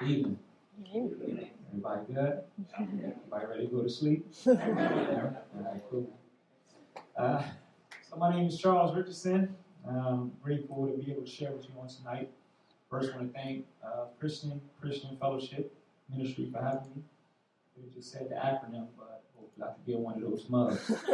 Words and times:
Evening. 0.00 0.38
Everybody 1.70 2.12
good? 2.12 2.40
Everybody 2.78 3.46
ready 3.46 3.66
to 3.66 3.74
go 3.74 3.82
to 3.82 3.90
sleep? 3.90 4.32
Right, 4.46 5.82
cool. 5.90 6.08
Uh, 7.16 7.42
so 8.08 8.16
my 8.16 8.32
name 8.32 8.46
is 8.46 8.58
Charles 8.60 8.96
Richardson. 8.96 9.56
I'm 9.88 10.30
grateful 10.40 10.86
to 10.86 10.96
be 11.02 11.10
able 11.10 11.22
to 11.22 11.28
share 11.28 11.50
with 11.50 11.64
you 11.64 11.72
on 11.80 11.88
tonight. 11.88 12.30
First, 12.88 13.12
I 13.12 13.16
want 13.16 13.34
to 13.34 13.38
thank 13.38 13.66
uh, 13.84 14.04
Christian 14.20 14.60
Christian 14.80 15.16
Fellowship 15.16 15.74
Ministry 16.08 16.48
for 16.52 16.62
having 16.62 16.90
me. 16.94 17.02
They 17.76 17.92
just 17.92 18.12
said 18.12 18.28
the 18.30 18.36
acronym, 18.36 18.86
but 18.96 19.24
hopefully 19.36 19.64
I 19.66 19.72
can 19.74 19.82
get 19.84 19.98
one 19.98 20.14
of 20.14 20.22
those 20.22 20.48
mugs. 20.48 20.92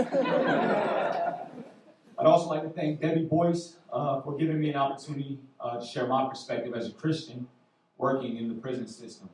I'd 2.19 2.27
also 2.27 2.51
like 2.51 2.62
to 2.64 2.69
thank 2.69 3.01
Debbie 3.01 3.25
Boyce 3.25 3.77
uh, 3.91 4.21
for 4.21 4.37
giving 4.37 4.61
me 4.61 4.69
an 4.69 4.77
opportunity 4.77 5.41
uh, 5.59 5.80
to 5.80 5.87
share 5.87 6.07
my 6.07 6.29
perspective 6.29 6.75
as 6.75 6.89
a 6.89 6.93
Christian 6.93 7.48
working 7.98 8.36
in 8.36 8.48
the 8.48 8.54
prison 8.54 8.86
system. 8.86 9.29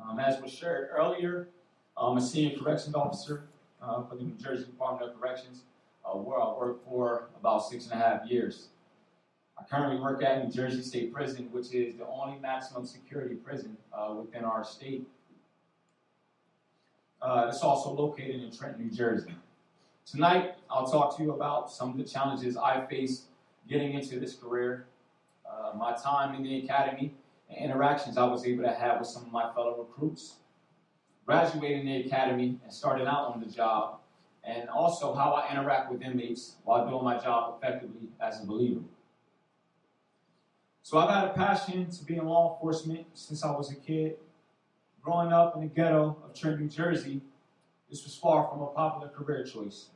Um, 0.00 0.18
as 0.18 0.40
was 0.42 0.52
shared 0.52 0.88
earlier, 0.92 1.48
I'm 1.96 2.16
a 2.16 2.20
senior 2.20 2.58
corrections 2.58 2.94
officer 2.94 3.44
uh, 3.80 4.02
for 4.02 4.16
the 4.16 4.24
New 4.24 4.34
Jersey 4.34 4.64
Department 4.64 5.10
of 5.10 5.20
Corrections, 5.20 5.62
uh, 6.04 6.16
where 6.16 6.40
I 6.40 6.52
worked 6.56 6.84
for 6.88 7.28
about 7.38 7.60
six 7.60 7.84
and 7.84 7.94
a 8.00 8.04
half 8.04 8.26
years. 8.26 8.68
I 9.58 9.64
currently 9.64 10.00
work 10.00 10.22
at 10.22 10.44
New 10.44 10.50
Jersey 10.50 10.82
State 10.82 11.12
Prison, 11.12 11.48
which 11.52 11.72
is 11.72 11.96
the 11.96 12.06
only 12.06 12.38
maximum 12.40 12.84
security 12.84 13.36
prison 13.36 13.76
uh, 13.92 14.14
within 14.14 14.44
our 14.44 14.64
state. 14.64 15.06
Uh, 17.20 17.46
it's 17.48 17.62
also 17.62 17.90
located 17.92 18.42
in 18.42 18.50
Trenton, 18.50 18.84
New 18.84 18.90
Jersey. 18.90 19.34
Tonight, 20.04 20.56
I'll 20.68 20.90
talk 20.90 21.16
to 21.16 21.22
you 21.22 21.32
about 21.32 21.70
some 21.70 21.90
of 21.90 21.96
the 21.96 22.02
challenges 22.02 22.56
I 22.56 22.84
faced 22.86 23.26
getting 23.68 23.92
into 23.92 24.18
this 24.18 24.34
career, 24.34 24.86
uh, 25.48 25.76
my 25.76 25.92
time 25.92 26.34
in 26.34 26.42
the 26.42 26.64
academy, 26.64 27.14
interactions 27.54 28.16
I 28.16 28.24
was 28.24 28.44
able 28.46 28.64
to 28.64 28.72
have 28.72 28.98
with 29.00 29.08
some 29.08 29.24
of 29.24 29.32
my 29.32 29.52
fellow 29.52 29.76
recruits, 29.78 30.36
graduating 31.26 31.86
the 31.86 32.06
academy 32.06 32.58
and 32.62 32.72
starting 32.72 33.06
out 33.06 33.32
on 33.32 33.40
the 33.40 33.46
job, 33.46 34.00
and 34.44 34.68
also 34.68 35.14
how 35.14 35.32
I 35.32 35.52
interact 35.52 35.90
with 35.90 36.02
inmates 36.02 36.56
while 36.64 36.88
doing 36.88 37.04
my 37.04 37.18
job 37.18 37.56
effectively 37.58 38.08
as 38.20 38.42
a 38.42 38.46
believer. 38.46 38.80
So 40.82 40.98
I've 40.98 41.10
had 41.10 41.24
a 41.24 41.32
passion 41.32 41.88
to 41.90 42.04
be 42.04 42.16
in 42.16 42.26
law 42.26 42.54
enforcement 42.54 43.06
since 43.14 43.44
I 43.44 43.50
was 43.52 43.70
a 43.70 43.76
kid. 43.76 44.16
Growing 45.00 45.32
up 45.32 45.54
in 45.54 45.62
the 45.62 45.68
ghetto 45.68 46.16
of 46.24 46.34
Trenton, 46.34 46.66
New 46.66 46.68
Jersey, 46.68 47.20
this 47.88 48.04
was 48.04 48.16
far 48.16 48.48
from 48.48 48.62
a 48.62 48.66
popular 48.66 49.08
career 49.08 49.44
choice. 49.44 49.90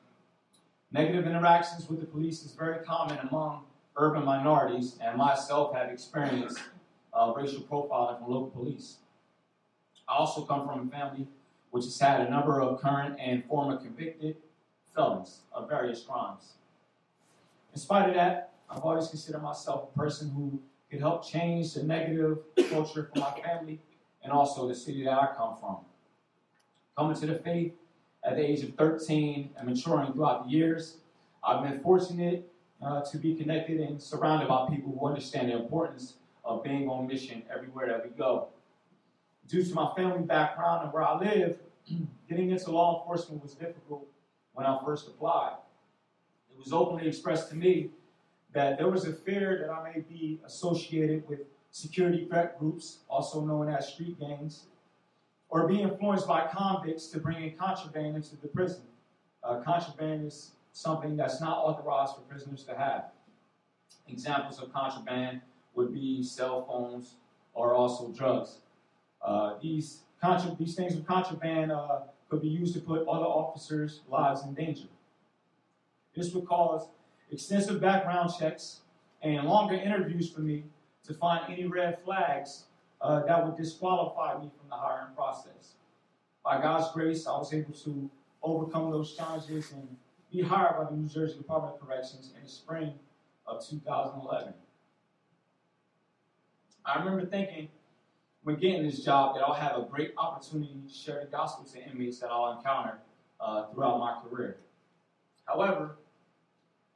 Negative 0.93 1.27
interactions 1.27 1.89
with 1.89 2.01
the 2.01 2.07
police 2.07 2.45
is 2.45 2.53
very 2.53 2.85
common 2.85 3.19
among 3.19 3.65
urban 3.97 4.25
minorities, 4.25 4.97
and 5.01 5.17
myself 5.17 5.75
have 5.75 5.91
experienced 5.91 6.61
uh, 7.17 7.33
racial 7.35 7.63
profiling 7.63 8.19
from 8.19 8.31
local 8.31 8.51
police. 8.51 8.97
I 10.09 10.17
also 10.17 10.43
come 10.43 10.67
from 10.67 10.89
a 10.89 10.91
family 10.91 11.27
which 11.71 11.85
has 11.85 11.99
had 11.99 12.21
a 12.21 12.31
number 12.31 12.61
of 12.61 12.81
current 12.81 13.19
and 13.19 13.45
former 13.45 13.77
convicted 13.77 14.37
felons 14.95 15.41
of 15.53 15.69
various 15.69 16.03
crimes. 16.03 16.55
In 17.75 17.81
spite 17.81 18.09
of 18.09 18.15
that, 18.15 18.53
I've 18.71 18.83
always 18.83 19.09
considered 19.09 19.43
myself 19.43 19.91
a 19.95 19.99
person 19.99 20.31
who 20.31 20.61
could 20.91 21.01
help 21.01 21.27
change 21.27 21.75
the 21.75 21.83
negative 21.83 22.39
culture 22.71 23.11
for 23.13 23.21
my 23.21 23.31
family 23.33 23.81
and 24.23 24.33
also 24.33 24.69
the 24.69 24.75
city 24.75 25.05
that 25.05 25.13
I 25.13 25.35
come 25.37 25.57
from. 25.61 25.79
Coming 26.97 27.17
to 27.21 27.27
the 27.27 27.39
faith 27.41 27.73
at 28.25 28.37
the 28.37 28.43
age 28.43 28.63
of 28.63 28.75
13 28.75 29.51
and 29.57 29.69
maturing 29.69 30.13
throughout 30.13 30.45
the 30.45 30.51
years, 30.51 30.99
I've 31.45 31.63
been 31.63 31.81
fortunate 31.81 32.49
uh, 32.83 33.03
to 33.03 33.19
be 33.19 33.35
connected 33.35 33.81
and 33.81 34.01
surrounded 34.01 34.49
by 34.49 34.69
people 34.69 34.97
who 34.99 35.07
understand 35.07 35.51
the 35.51 35.57
importance 35.57 36.15
of 36.47 36.63
being 36.63 36.89
on 36.89 37.07
mission 37.07 37.43
everywhere 37.53 37.89
that 37.89 38.05
we 38.05 38.11
go. 38.17 38.49
Due 39.49 39.65
to 39.65 39.75
my 39.75 39.93
family 39.97 40.23
background 40.23 40.85
and 40.85 40.93
where 40.93 41.03
I 41.03 41.19
live, 41.19 41.59
getting 42.29 42.51
into 42.51 42.71
law 42.71 43.01
enforcement 43.01 43.43
was 43.43 43.55
difficult 43.55 44.07
when 44.55 44.67
I 44.67 44.79
first 44.85 45.09
applied. 45.09 45.57
It 46.51 46.59
was 46.59 46.73
openly 46.73 47.09
expressed 47.09 47.51
to 47.51 47.57
me 47.57 47.91
that 48.53 48.79
there 48.79 48.89
was 48.89 49.05
a 49.05 49.13
fear 49.13 49.59
that 49.61 49.71
I 49.71 49.93
may 49.93 50.01
be 50.01 50.41
associated 50.47 51.29
with 51.29 51.41
security 51.73 52.25
threat 52.25 52.59
groups, 52.59 53.01
also 53.09 53.45
known 53.45 53.69
as 53.69 53.89
street 53.89 54.19
gangs, 54.19 54.65
or 55.51 55.69
be 55.69 55.83
influenced 55.83 56.27
by 56.27 56.47
convicts 56.47 57.09
to 57.09 57.19
bring 57.19 57.43
in 57.43 57.57
contraband 57.57 58.17
into 58.17 58.37
the 58.37 58.49
prison. 58.49 58.83
Uh, 59.45 59.61
contraband 59.61 60.27
is 60.27 60.53
something 60.73 61.17
that's 61.17 61.41
not 61.41 61.59
authorized 61.59 62.15
for 62.15 62.23
prisoners 62.23 62.65
to 62.65 62.77
have. 62.77 63.05
Examples 64.09 64.61
of 64.61 64.73
contraband 64.73 65.41
would 65.77 65.93
be 65.93 66.23
cell 66.23 66.65
phones 66.67 67.17
or 67.55 67.75
also 67.75 68.09
drugs. 68.09 68.59
Uh, 69.23 69.55
these, 69.63 70.01
contra- 70.21 70.57
these 70.59 70.75
things 70.75 70.95
of 70.95 71.07
contraband 71.07 71.71
uh, 71.71 72.01
could 72.29 72.43
be 72.43 72.49
used 72.49 72.75
to 72.75 72.81
put 72.81 73.07
other 73.07 73.25
officers' 73.25 74.01
lives 74.09 74.43
in 74.45 74.55
danger. 74.55 74.89
This 76.15 76.35
would 76.35 76.47
cause 76.47 76.89
extensive 77.31 77.81
background 77.81 78.31
checks 78.39 78.81
and 79.23 79.47
longer 79.47 79.75
interviews 79.75 80.31
for 80.31 80.41
me 80.41 80.65
to 81.05 81.15
find 81.15 81.53
any 81.53 81.67
red 81.67 81.99
flags 82.05 82.65
uh, 83.01 83.23
that 83.27 83.45
would 83.45 83.57
disqualify 83.57 84.41
me 84.41 84.51
from 84.59 84.69
the 84.71 84.77
hiring 84.77 85.15
process. 85.15 85.75
By 86.45 86.61
God's 86.61 86.93
grace, 86.93 87.27
I 87.27 87.33
was 87.33 87.53
able 87.53 87.73
to 87.73 88.11
overcome 88.43 88.91
those 88.91 89.17
challenges 89.17 89.73
and 89.73 89.97
be 90.33 90.43
hired 90.43 90.77
by 90.77 90.85
the 90.85 90.97
New 90.97 91.09
Jersey 91.09 91.37
Department 91.39 91.75
of 91.75 91.81
Corrections 91.81 92.33
in 92.37 92.43
the 92.43 92.49
spring 92.49 92.93
of 93.47 93.67
2011. 93.67 94.55
I 96.87 97.01
remember 97.01 97.27
thinking 97.27 97.69
when 98.45 98.57
getting 98.57 98.85
this 98.85 99.05
job 99.05 99.35
that 99.35 99.43
I'll 99.43 99.55
have 99.55 99.77
a 99.77 99.83
great 99.83 100.15
opportunity 100.17 100.81
to 100.87 100.95
share 100.95 101.21
the 101.25 101.27
gospel 101.27 101.65
to 101.65 101.91
inmates 101.91 102.21
that 102.21 102.31
I'll 102.31 102.57
encounter 102.57 103.01
uh, 103.41 103.67
throughout 103.67 103.99
my 103.99 104.21
career. 104.23 104.59
However, 105.47 105.97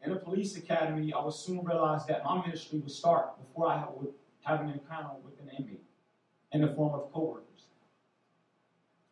in 0.04 0.10
the 0.10 0.16
police 0.20 0.56
academy, 0.56 1.12
I 1.12 1.22
would 1.22 1.34
soon 1.34 1.64
realize 1.64 2.06
that 2.06 2.24
my 2.24 2.40
ministry 2.46 2.78
would 2.78 2.90
start 2.90 3.36
before 3.38 3.66
I 3.66 3.84
would 3.96 4.14
have 4.44 4.60
an 4.60 4.70
encounter 4.70 5.16
with 5.24 5.40
an 5.40 5.50
inmate 5.58 5.82
in 6.52 6.62
the 6.62 6.68
form 6.68 6.94
of 6.94 7.12
coworkers. 7.12 7.66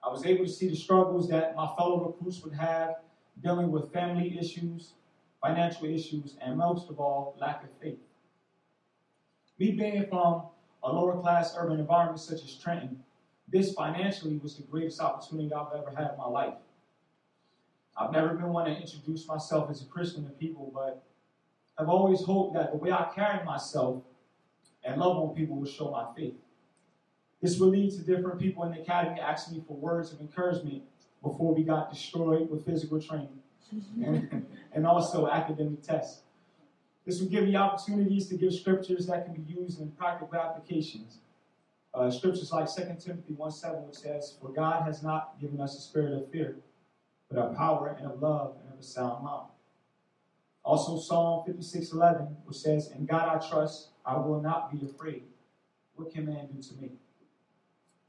I 0.03 0.11
was 0.11 0.25
able 0.25 0.45
to 0.45 0.51
see 0.51 0.69
the 0.69 0.77
struggles 0.77 1.29
that 1.29 1.57
my 1.57 1.67
fellow 1.77 2.07
recruits 2.07 2.41
would 2.45 2.55
have 2.55 2.97
dealing 3.43 3.73
with 3.73 3.93
family 3.93 4.39
issues, 4.39 4.93
financial 5.43 5.87
issues, 5.87 6.37
and 6.41 6.57
most 6.57 6.89
of 6.89 7.01
all, 7.01 7.37
lack 7.41 7.65
of 7.65 7.71
faith. 7.83 7.99
Me 9.59 9.73
being 9.73 10.07
from 10.07 10.45
a 10.83 10.93
lower 10.93 11.21
class 11.21 11.55
urban 11.57 11.81
environment 11.81 12.21
such 12.21 12.43
as 12.43 12.55
Trenton, 12.55 13.03
this 13.49 13.73
financially 13.73 14.39
was 14.39 14.57
the 14.57 14.63
greatest 14.63 15.01
opportunity 15.01 15.53
I've 15.53 15.73
ever 15.75 15.91
had 15.91 16.13
in 16.13 16.19
my 16.19 16.29
life. 16.29 16.55
I've 17.97 18.13
never 18.13 18.35
been 18.35 18.49
one 18.51 18.67
to 18.67 18.71
introduce 18.71 19.27
myself 19.27 19.71
as 19.71 19.83
a 19.83 19.87
Christian 19.87 20.25
to 20.25 20.31
people, 20.31 20.71
but 20.73 21.03
I've 21.79 21.89
always 21.89 22.23
hoped 22.23 22.55
that 22.55 22.71
the 22.71 22.77
way 22.77 22.93
I 22.93 23.09
carry 23.15 23.45
myself 23.45 24.03
and 24.85 25.01
love 25.01 25.17
on 25.17 25.35
people 25.35 25.57
will 25.57 25.67
show 25.67 25.91
my 25.91 26.07
faith. 26.17 26.35
This 27.43 27.59
will 27.59 27.69
lead 27.69 27.93
to 27.93 27.99
different 27.99 28.39
people 28.39 28.65
in 28.65 28.73
the 28.73 28.81
academy 28.81 29.21
asking 29.21 29.59
me 29.59 29.65
for 29.67 29.77
words 29.77 30.13
of 30.13 30.21
encouragement 30.21 30.83
before 31.23 31.55
we 31.55 31.63
got 31.63 31.93
destroyed 31.93 32.51
with 32.51 32.65
physical 32.65 33.01
training 33.01 33.41
and, 34.05 34.47
and 34.73 34.87
also 34.87 35.29
academic 35.29 35.83
tests. 35.83 36.23
This 37.07 37.21
will 37.21 37.29
give 37.29 37.45
me 37.45 37.57
opportunities 37.57 38.29
to 38.29 38.37
give 38.37 38.53
scriptures 38.53 39.07
that 39.07 39.25
can 39.25 39.35
be 39.35 39.53
used 39.53 39.81
in 39.81 39.91
practical 39.93 40.39
applications. 40.39 41.19
Uh, 41.95 42.11
scriptures 42.11 42.53
like 42.53 42.69
2 42.73 42.83
Timothy 43.01 43.33
1 43.33 43.51
7, 43.51 43.87
which 43.87 43.97
says, 43.97 44.37
For 44.41 44.51
God 44.51 44.85
has 44.85 45.03
not 45.03 45.41
given 45.41 45.61
us 45.61 45.77
a 45.77 45.81
spirit 45.81 46.13
of 46.13 46.31
fear, 46.31 46.57
but 47.31 47.39
of 47.39 47.57
power 47.57 47.97
and 47.99 48.07
of 48.07 48.21
love 48.21 48.57
and 48.63 48.73
of 48.73 48.79
a 48.79 48.83
sound 48.83 49.25
mind. 49.25 49.49
Also, 50.65 50.99
Psalm 50.99 51.45
56 51.47 51.93
11, 51.93 52.25
which 52.45 52.59
says, 52.59 52.91
In 52.91 53.07
God 53.07 53.27
I 53.27 53.49
trust, 53.49 53.89
I 54.05 54.19
will 54.19 54.41
not 54.41 54.71
be 54.71 54.87
afraid. 54.87 55.23
What 55.97 56.13
can 56.13 56.27
man 56.27 56.47
do 56.55 56.63
to 56.63 56.75
me? 56.81 56.91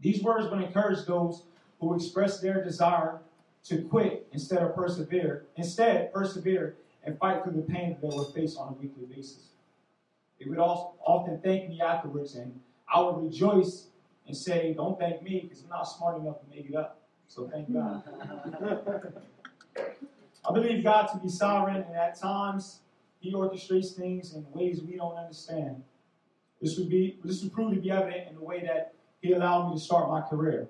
These 0.01 0.21
words 0.21 0.49
will 0.49 0.63
encourage 0.63 1.05
those 1.05 1.43
who 1.79 1.95
express 1.95 2.39
their 2.39 2.63
desire 2.63 3.19
to 3.63 3.81
quit 3.83 4.27
instead 4.31 4.61
of 4.61 4.75
persevere. 4.75 5.45
Instead, 5.55 6.13
persevere 6.13 6.75
and 7.03 7.17
fight 7.17 7.43
through 7.43 7.53
the 7.53 7.61
pain 7.61 7.89
that 7.89 8.01
they 8.01 8.07
will 8.07 8.31
face 8.31 8.55
on 8.55 8.69
a 8.69 8.71
weekly 8.73 9.05
basis. 9.05 9.49
They 10.39 10.49
would 10.49 10.59
also 10.59 10.93
often 11.05 11.39
thank 11.43 11.69
me 11.69 11.81
afterwards, 11.81 12.35
and 12.35 12.59
I 12.91 13.01
would 13.01 13.23
rejoice 13.23 13.87
and 14.27 14.35
say, 14.35 14.73
Don't 14.73 14.97
thank 14.99 15.21
me 15.21 15.41
because 15.41 15.63
I'm 15.63 15.69
not 15.69 15.83
smart 15.83 16.21
enough 16.21 16.39
to 16.41 16.49
make 16.49 16.69
it 16.69 16.75
up. 16.75 17.01
So 17.27 17.49
thank 17.51 17.71
God. 17.71 18.03
I 20.47 20.53
believe 20.53 20.83
God 20.83 21.07
to 21.07 21.17
be 21.19 21.29
sovereign, 21.29 21.83
and 21.87 21.95
at 21.95 22.19
times 22.19 22.79
He 23.19 23.33
orchestrates 23.33 23.95
things 23.95 24.33
in 24.33 24.45
ways 24.51 24.81
we 24.81 24.95
don't 24.95 25.17
understand. 25.17 25.83
This 26.61 26.77
would 26.77 26.89
be 26.89 27.19
this 27.23 27.43
would 27.43 27.53
prove 27.53 27.73
to 27.75 27.81
be 27.81 27.91
evident 27.91 28.29
in 28.29 28.35
the 28.35 28.43
way 28.43 28.61
that 28.61 28.93
He 29.21 29.33
allowed 29.33 29.69
me 29.69 29.75
to 29.75 29.81
start 29.81 30.09
my 30.09 30.21
career. 30.21 30.69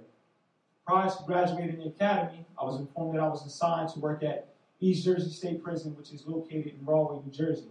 Prior 0.85 1.09
to 1.09 1.17
graduating 1.27 1.77
the 1.77 1.85
academy, 1.85 2.45
I 2.59 2.63
was 2.63 2.79
informed 2.79 3.15
that 3.15 3.21
I 3.21 3.27
was 3.27 3.45
assigned 3.45 3.89
to 3.89 3.99
work 3.99 4.23
at 4.23 4.47
East 4.79 5.05
Jersey 5.05 5.29
State 5.29 5.63
Prison, 5.63 5.95
which 5.95 6.11
is 6.11 6.25
located 6.25 6.73
in 6.79 6.85
Rahway, 6.85 7.21
New 7.25 7.31
Jersey. 7.31 7.67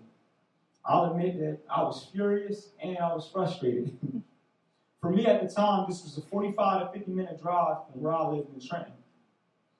I'll 0.84 1.10
admit 1.10 1.38
that 1.38 1.58
I 1.70 1.82
was 1.82 2.08
furious 2.12 2.70
and 2.82 2.99
I 2.99 3.14
was 3.14 3.31
frustrated. 3.32 3.96
For 5.00 5.10
me 5.10 5.26
at 5.26 5.40
the 5.40 5.55
time, 5.55 5.87
this 5.88 6.02
was 6.02 6.19
a 6.19 6.22
45 6.22 6.93
to 6.93 6.99
50 6.99 7.12
minute 7.12 7.40
drive 7.40 7.76
from 7.90 8.02
where 8.02 8.12
I 8.12 8.28
lived 8.28 8.49
in 8.52 8.66
Trenton. 8.66 8.93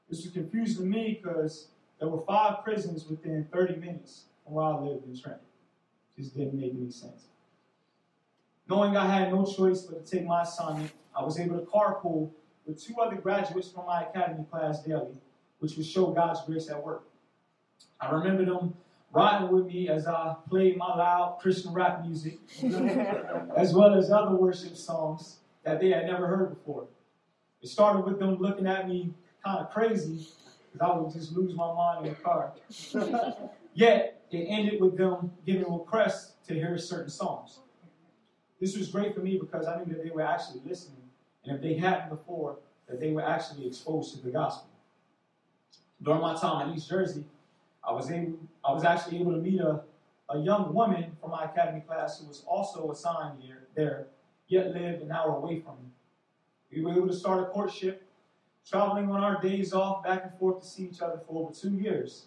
This 0.09 0.25
was 0.25 0.33
confusing 0.33 0.85
to 0.85 0.89
me 0.89 1.21
because 1.21 1.69
there 1.99 2.09
were 2.09 2.23
five 2.23 2.63
prisons 2.63 3.07
within 3.07 3.47
30 3.53 3.77
minutes 3.77 4.25
from 4.45 4.55
where 4.55 4.67
I 4.67 4.79
lived 4.79 5.07
in 5.07 5.21
Trenton. 5.21 5.45
Just 6.17 6.37
didn't 6.37 6.55
make 6.55 6.73
any 6.73 6.91
sense. 6.91 7.27
Knowing 8.69 8.97
I 8.97 9.07
had 9.07 9.33
no 9.33 9.45
choice 9.45 9.83
but 9.83 10.05
to 10.05 10.17
take 10.17 10.27
my 10.27 10.43
assignment, 10.43 10.93
I 11.17 11.25
was 11.25 11.39
able 11.39 11.59
to 11.59 11.65
carpool 11.65 12.31
with 12.67 12.83
two 12.83 12.95
other 13.01 13.17
graduates 13.17 13.71
from 13.71 13.87
my 13.87 14.03
academy 14.03 14.45
class 14.51 14.83
daily, 14.83 15.17
which 15.59 15.77
would 15.77 15.87
show 15.87 16.07
God's 16.09 16.41
grace 16.47 16.69
at 16.69 16.83
work. 16.83 17.08
I 18.01 18.11
remember 18.11 18.45
them 18.45 18.75
riding 19.13 19.51
with 19.51 19.67
me 19.67 19.89
as 19.89 20.07
I 20.07 20.35
played 20.49 20.77
my 20.77 20.97
loud 20.97 21.39
Christian 21.41 21.73
rap 21.73 22.03
music, 22.05 22.39
as 23.57 23.75
well 23.75 23.95
as 23.95 24.11
other 24.11 24.35
worship 24.35 24.77
songs 24.77 25.39
that 25.65 25.81
they 25.81 25.91
had 25.91 26.07
never 26.07 26.27
heard 26.27 26.51
before. 26.51 26.87
It 27.63 27.69
started 27.69 28.05
with 28.05 28.19
them 28.19 28.37
looking 28.39 28.67
at 28.67 28.89
me 28.89 29.15
kind 29.45 29.59
of 29.59 29.71
crazy 29.71 30.29
because 30.73 30.89
I 30.89 30.97
would 30.97 31.13
just 31.13 31.33
lose 31.33 31.55
my 31.55 31.73
mind 31.75 32.07
in 32.07 32.13
the 32.13 32.21
car. 32.21 32.53
Yet, 33.75 34.21
it 34.31 34.45
ended 34.49 34.81
with 34.81 34.97
them 34.97 35.33
giving 35.47 35.73
requests 35.73 36.35
to 36.47 36.55
hear 36.55 36.77
certain 36.79 37.11
songs. 37.11 37.61
This 38.61 38.77
was 38.77 38.89
great 38.89 39.15
for 39.15 39.21
me 39.21 39.39
because 39.39 39.67
I 39.67 39.79
knew 39.79 39.95
that 39.95 40.05
they 40.05 40.11
were 40.11 40.23
actually 40.23 40.61
listening, 40.67 41.03
and 41.45 41.57
if 41.57 41.63
they 41.63 41.75
hadn't 41.75 42.11
before, 42.11 42.59
that 42.89 43.01
they 43.01 43.13
were 43.13 43.23
actually 43.23 43.67
exposed 43.67 44.15
to 44.17 44.23
the 44.23 44.31
gospel. 44.31 44.69
During 46.03 46.21
my 46.21 46.35
time 46.37 46.69
in 46.69 46.77
East 46.77 46.89
Jersey, 46.89 47.25
I 47.87 47.93
was 47.93 48.11
able, 48.11 48.39
I 48.65 48.73
was 48.73 48.85
actually 48.85 49.21
able 49.21 49.33
to 49.33 49.39
meet 49.39 49.61
a, 49.61 49.83
a 50.31 50.39
young 50.39 50.75
woman 50.75 51.17
from 51.21 51.31
my 51.31 51.45
academy 51.45 51.81
class 51.81 52.21
who 52.21 52.29
was 52.29 52.45
also 52.47 52.91
assigned 52.91 53.43
here, 53.43 53.69
there, 53.75 54.07
yet 54.49 54.75
lived 54.75 55.03
an 55.03 55.13
hour 55.13 55.37
away 55.37 55.61
from 55.61 55.77
me. 55.83 55.91
We 56.73 56.85
were 56.85 56.93
able 56.93 57.09
to 57.09 57.15
start 57.15 57.43
a 57.43 57.47
courtship, 57.47 58.03
traveling 58.69 59.11
on 59.11 59.23
our 59.23 59.41
days 59.41 59.73
off 59.73 60.05
back 60.05 60.25
and 60.25 60.39
forth 60.39 60.61
to 60.63 60.69
see 60.69 60.85
each 60.85 61.01
other 61.01 61.21
for 61.27 61.45
over 61.45 61.55
two 61.55 61.75
years. 61.75 62.27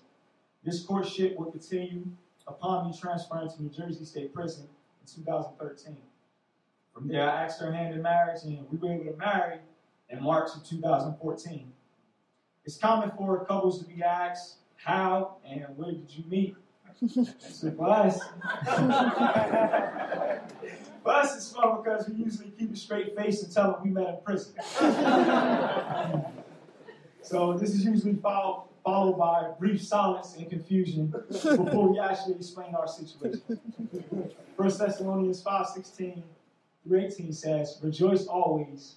This 0.64 0.84
courtship 0.84 1.38
would 1.38 1.52
continue 1.52 2.08
upon 2.48 2.88
me 2.88 2.98
transferring 3.00 3.50
to 3.50 3.62
New 3.62 3.70
Jersey 3.70 4.06
State 4.06 4.34
Prison 4.34 4.68
in 5.02 5.24
2013. 5.24 5.98
From 6.94 7.08
there, 7.08 7.30
I 7.30 7.44
asked 7.44 7.62
her 7.62 7.72
hand 7.72 7.94
in 7.94 8.02
marriage, 8.02 8.44
and 8.44 8.66
we 8.70 8.78
were 8.78 8.94
able 8.94 9.12
to 9.12 9.18
marry 9.18 9.60
in 10.10 10.22
March 10.22 10.50
of 10.56 10.64
2014. 10.64 11.72
It's 12.66 12.78
common 12.78 13.12
for 13.18 13.46
couples 13.46 13.80
to 13.80 13.86
be 13.86 14.04
asked, 14.04 14.58
how 14.84 15.38
and 15.48 15.66
where 15.78 15.92
did 15.92 16.10
you 16.10 16.24
meet? 16.30 16.56
So 17.08 17.72
for 17.72 17.90
us, 17.90 18.20
for 21.04 21.10
us, 21.10 21.36
it's 21.36 21.52
fun 21.52 21.82
because 21.82 22.08
we 22.10 22.16
usually 22.24 22.52
keep 22.52 22.74
a 22.74 22.76
straight 22.76 23.16
face 23.16 23.42
and 23.44 23.52
tell 23.52 23.72
them 23.72 23.82
we 23.84 23.90
met 23.90 24.10
in 24.10 24.18
prison. 24.24 24.54
so 27.24 27.58
this 27.58 27.72
is 27.72 27.86
usually 27.86 28.16
followed, 28.16 28.68
followed 28.84 29.18
by 29.18 29.50
brief 29.60 29.82
silence 29.82 30.36
and 30.38 30.50
confusion 30.50 31.08
before 31.08 31.90
we 31.90 32.00
actually 32.00 32.36
explain 32.36 32.76
our 32.76 32.88
situation. 32.88 33.42
First 34.58 34.80
Thessalonians 34.80 35.42
5 35.42 35.68
16 35.68 36.24
through 36.84 37.00
18 37.00 37.34
says, 37.34 37.80
Rejoice 37.82 38.28
always, 38.28 38.96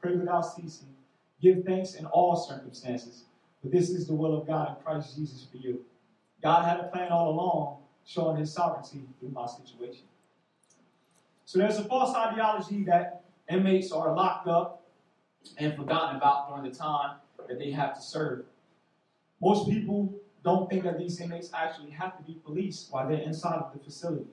pray 0.00 0.16
without 0.16 0.42
ceasing, 0.42 0.88
give 1.40 1.64
thanks 1.64 1.94
in 1.94 2.06
all 2.06 2.36
circumstances, 2.36 3.24
for 3.66 3.76
this 3.76 3.90
is 3.90 4.06
the 4.06 4.14
will 4.14 4.38
of 4.38 4.46
God 4.46 4.76
in 4.76 4.84
Christ 4.84 5.16
Jesus 5.16 5.46
for 5.50 5.56
you. 5.56 5.80
God 6.42 6.64
had 6.64 6.80
a 6.80 6.84
plan 6.84 7.10
all 7.10 7.30
along, 7.30 7.78
showing 8.04 8.36
his 8.36 8.52
sovereignty 8.52 9.02
through 9.18 9.30
my 9.30 9.46
situation. 9.46 10.04
So 11.44 11.58
there's 11.58 11.78
a 11.78 11.84
false 11.84 12.14
ideology 12.14 12.84
that 12.84 13.24
inmates 13.50 13.92
are 13.92 14.14
locked 14.14 14.48
up 14.48 14.84
and 15.58 15.74
forgotten 15.76 16.16
about 16.16 16.48
during 16.48 16.70
the 16.70 16.76
time 16.76 17.16
that 17.48 17.58
they 17.58 17.70
have 17.70 17.94
to 17.94 18.00
serve. 18.00 18.44
Most 19.40 19.68
people 19.68 20.12
don't 20.42 20.68
think 20.68 20.84
that 20.84 20.98
these 20.98 21.20
inmates 21.20 21.50
actually 21.52 21.90
have 21.90 22.16
to 22.16 22.22
be 22.24 22.40
policed 22.44 22.92
while 22.92 23.08
they're 23.08 23.18
inside 23.18 23.56
of 23.56 23.72
the 23.72 23.78
facility. 23.78 24.26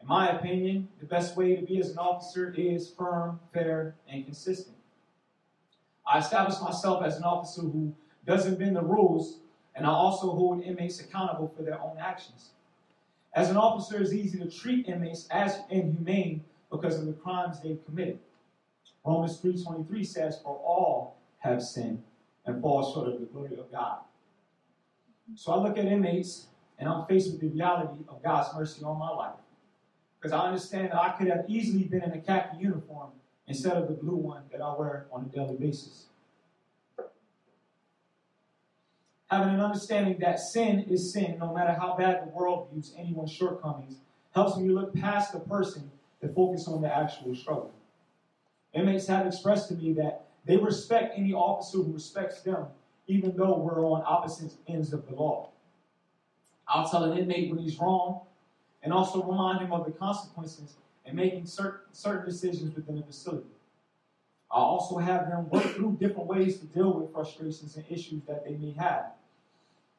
In 0.00 0.06
my 0.06 0.30
opinion, 0.30 0.88
the 1.00 1.06
best 1.06 1.36
way 1.36 1.56
to 1.56 1.62
be 1.62 1.80
as 1.80 1.90
an 1.90 1.98
officer 1.98 2.54
is 2.56 2.90
firm, 2.90 3.40
fair, 3.52 3.96
and 4.10 4.24
consistent. 4.24 4.76
I 6.06 6.18
established 6.18 6.62
myself 6.62 7.04
as 7.04 7.16
an 7.16 7.24
officer 7.24 7.62
who 7.62 7.94
doesn't 8.28 8.58
bend 8.58 8.76
the 8.76 8.82
rules, 8.82 9.38
and 9.74 9.86
I 9.86 9.88
also 9.88 10.30
hold 10.32 10.62
inmates 10.62 11.00
accountable 11.00 11.50
for 11.56 11.62
their 11.62 11.80
own 11.80 11.96
actions. 11.98 12.50
As 13.32 13.48
an 13.48 13.56
officer, 13.56 14.00
it's 14.00 14.12
easy 14.12 14.38
to 14.38 14.50
treat 14.50 14.86
inmates 14.86 15.26
as 15.30 15.60
inhumane 15.70 16.44
because 16.70 16.98
of 16.98 17.06
the 17.06 17.14
crimes 17.14 17.56
they've 17.62 17.82
committed. 17.86 18.18
Romans 19.04 19.40
3.23 19.40 20.06
says, 20.06 20.40
For 20.42 20.56
all 20.56 21.16
have 21.38 21.62
sinned 21.62 22.02
and 22.44 22.60
fall 22.60 22.92
short 22.92 23.08
of 23.08 23.20
the 23.20 23.26
glory 23.26 23.56
of 23.58 23.72
God. 23.72 24.00
So 25.34 25.52
I 25.52 25.56
look 25.56 25.78
at 25.78 25.86
inmates 25.86 26.48
and 26.78 26.88
I'm 26.88 27.06
faced 27.06 27.30
with 27.30 27.40
the 27.40 27.48
reality 27.48 28.04
of 28.08 28.22
God's 28.22 28.54
mercy 28.54 28.84
on 28.84 28.98
my 28.98 29.10
life. 29.10 29.36
Because 30.20 30.32
I 30.32 30.46
understand 30.46 30.90
that 30.90 30.96
I 30.96 31.10
could 31.10 31.28
have 31.28 31.44
easily 31.48 31.84
been 31.84 32.02
in 32.02 32.12
a 32.12 32.20
khaki 32.20 32.58
uniform 32.58 33.10
instead 33.46 33.76
of 33.76 33.88
the 33.88 33.94
blue 33.94 34.16
one 34.16 34.42
that 34.52 34.60
I 34.60 34.74
wear 34.76 35.06
on 35.10 35.30
a 35.32 35.34
daily 35.34 35.56
basis. 35.56 36.08
Having 39.30 39.54
an 39.54 39.60
understanding 39.60 40.18
that 40.20 40.40
sin 40.40 40.86
is 40.88 41.12
sin, 41.12 41.36
no 41.38 41.52
matter 41.52 41.74
how 41.74 41.94
bad 41.96 42.22
the 42.22 42.30
world 42.30 42.68
views 42.72 42.94
anyone's 42.96 43.30
shortcomings, 43.30 43.96
helps 44.34 44.56
me 44.56 44.70
look 44.70 44.94
past 44.94 45.32
the 45.32 45.40
person 45.40 45.90
and 46.22 46.34
focus 46.34 46.66
on 46.66 46.80
the 46.80 46.94
actual 46.94 47.34
struggle. 47.34 47.72
Inmates 48.72 49.06
have 49.06 49.26
expressed 49.26 49.68
to 49.68 49.74
me 49.74 49.92
that 49.94 50.24
they 50.46 50.56
respect 50.56 51.12
any 51.16 51.34
officer 51.34 51.78
who 51.78 51.92
respects 51.92 52.40
them, 52.40 52.66
even 53.06 53.36
though 53.36 53.58
we're 53.58 53.84
on 53.84 54.02
opposite 54.06 54.52
ends 54.66 54.94
of 54.94 55.06
the 55.06 55.14
law. 55.14 55.50
I'll 56.66 56.88
tell 56.88 57.04
an 57.04 57.18
inmate 57.18 57.50
when 57.50 57.58
he's 57.58 57.78
wrong 57.78 58.22
and 58.82 58.92
also 58.92 59.22
remind 59.22 59.60
him 59.60 59.72
of 59.72 59.84
the 59.84 59.92
consequences 59.92 60.76
and 61.04 61.14
making 61.16 61.46
certain, 61.46 61.80
certain 61.92 62.24
decisions 62.24 62.74
within 62.74 62.96
the 62.96 63.02
facility. 63.02 63.46
I'll 64.50 64.62
also 64.62 64.98
have 64.98 65.28
them 65.28 65.50
work 65.50 65.64
through 65.74 65.98
different 66.00 66.26
ways 66.26 66.58
to 66.58 66.66
deal 66.66 66.92
with 66.92 67.12
frustrations 67.12 67.76
and 67.76 67.84
issues 67.90 68.22
that 68.26 68.44
they 68.44 68.56
may 68.56 68.72
have. 68.72 69.12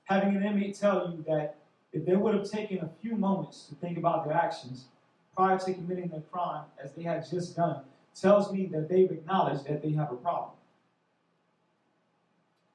Having 0.10 0.38
an 0.38 0.44
inmate 0.44 0.76
tell 0.76 1.12
you 1.12 1.24
that 1.28 1.58
if 1.94 2.04
they 2.04 2.16
would 2.16 2.34
have 2.34 2.50
taken 2.50 2.80
a 2.80 2.90
few 3.00 3.16
moments 3.16 3.66
to 3.66 3.76
think 3.76 3.96
about 3.96 4.26
their 4.26 4.36
actions 4.36 4.86
prior 5.36 5.60
to 5.60 5.74
committing 5.74 6.10
the 6.10 6.22
crime 6.32 6.64
as 6.84 6.92
they 6.94 7.04
had 7.04 7.30
just 7.30 7.56
done 7.56 7.84
tells 8.20 8.52
me 8.52 8.66
that 8.66 8.90
they've 8.90 9.12
acknowledged 9.12 9.68
that 9.68 9.84
they 9.84 9.92
have 9.92 10.12
a 10.12 10.16
problem. 10.16 10.52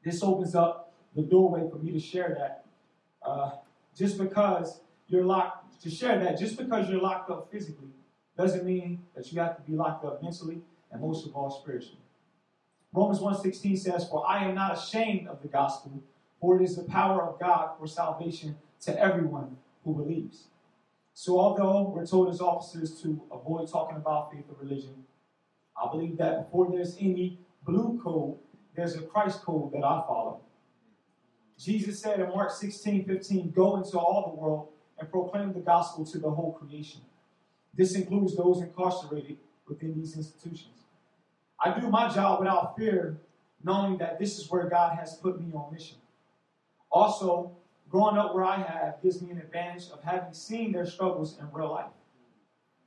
This 0.04 0.22
opens 0.22 0.54
up 0.54 0.92
the 1.16 1.22
doorway 1.22 1.68
for 1.68 1.78
me 1.78 1.90
to 1.90 1.98
share 1.98 2.36
that. 2.38 2.64
Uh, 3.20 3.52
just 3.96 4.16
because 4.16 4.80
you're 5.08 5.24
locked, 5.24 5.82
to 5.82 5.90
share 5.90 6.18
that, 6.20 6.38
just 6.38 6.56
because 6.56 6.88
you're 6.88 7.00
locked 7.00 7.30
up 7.30 7.50
physically 7.50 7.88
doesn't 8.36 8.64
mean 8.64 9.00
that 9.16 9.32
you 9.32 9.40
have 9.40 9.56
to 9.56 9.62
be 9.62 9.76
locked 9.76 10.04
up 10.04 10.22
mentally 10.22 10.60
and 10.92 11.00
most 11.00 11.26
of 11.26 11.34
all 11.34 11.50
spiritually. 11.50 11.98
Romans 12.92 13.18
1.16 13.18 13.78
says, 13.78 14.08
For 14.08 14.24
I 14.28 14.44
am 14.44 14.54
not 14.54 14.78
ashamed 14.78 15.26
of 15.26 15.42
the 15.42 15.48
gospel, 15.48 16.00
for 16.44 16.60
it 16.60 16.62
is 16.62 16.76
the 16.76 16.82
power 16.82 17.22
of 17.22 17.40
God 17.40 17.70
for 17.78 17.86
salvation 17.86 18.56
to 18.82 19.00
everyone 19.00 19.56
who 19.82 19.94
believes. 19.94 20.48
So 21.14 21.40
although 21.40 21.88
we're 21.88 22.04
told 22.04 22.28
as 22.28 22.42
officers 22.42 23.00
to 23.00 23.22
avoid 23.32 23.70
talking 23.70 23.96
about 23.96 24.30
faith 24.30 24.44
or 24.50 24.56
religion, 24.60 25.04
I 25.74 25.90
believe 25.90 26.18
that 26.18 26.44
before 26.44 26.70
there's 26.70 26.98
any 27.00 27.38
blue 27.64 27.98
code, 28.04 28.36
there's 28.76 28.94
a 28.94 29.00
Christ 29.00 29.40
code 29.40 29.72
that 29.72 29.84
I 29.84 30.04
follow. 30.06 30.42
Jesus 31.58 32.00
said 32.00 32.20
in 32.20 32.28
Mark 32.28 32.50
16, 32.50 33.06
15, 33.06 33.50
Go 33.52 33.76
into 33.78 33.98
all 33.98 34.30
the 34.30 34.38
world 34.38 34.68
and 34.98 35.10
proclaim 35.10 35.54
the 35.54 35.60
gospel 35.60 36.04
to 36.04 36.18
the 36.18 36.30
whole 36.30 36.52
creation. 36.52 37.00
This 37.72 37.94
includes 37.94 38.36
those 38.36 38.60
incarcerated 38.60 39.38
within 39.66 39.94
these 39.94 40.14
institutions. 40.14 40.82
I 41.58 41.80
do 41.80 41.88
my 41.88 42.10
job 42.10 42.40
without 42.40 42.76
fear, 42.76 43.16
knowing 43.62 43.96
that 43.96 44.18
this 44.18 44.38
is 44.38 44.50
where 44.50 44.68
God 44.68 44.98
has 44.98 45.14
put 45.14 45.40
me 45.40 45.50
on 45.54 45.72
mission. 45.72 45.96
Also, 46.94 47.50
growing 47.90 48.16
up 48.16 48.36
where 48.36 48.44
I 48.44 48.56
have 48.56 49.02
gives 49.02 49.20
me 49.20 49.32
an 49.32 49.38
advantage 49.38 49.90
of 49.92 50.00
having 50.04 50.32
seen 50.32 50.70
their 50.70 50.86
struggles 50.86 51.36
in 51.40 51.50
real 51.52 51.72
life. 51.72 51.90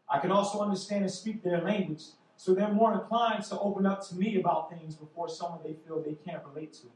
I 0.10 0.20
can 0.20 0.32
also 0.32 0.62
understand 0.62 1.04
and 1.04 1.12
speak 1.12 1.44
their 1.44 1.60
language, 1.62 2.04
so 2.38 2.54
they're 2.54 2.72
more 2.72 2.94
inclined 2.94 3.44
to 3.44 3.60
open 3.60 3.86
up 3.86 4.08
to 4.08 4.16
me 4.16 4.40
about 4.40 4.70
things 4.70 4.96
before 4.96 5.28
someone 5.28 5.60
they 5.62 5.76
feel 5.86 6.02
they 6.02 6.16
can't 6.26 6.42
relate 6.46 6.72
to. 6.76 6.88